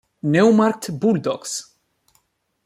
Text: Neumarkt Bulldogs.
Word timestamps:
Neumarkt 0.23 0.99
Bulldogs. 0.99 1.77